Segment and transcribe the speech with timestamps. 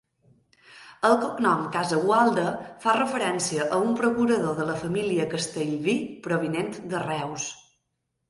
[1.09, 2.45] El cognom Casagualda
[2.85, 5.95] fa referència a un procurador de la família Castellví
[6.29, 7.47] provinent de Reus.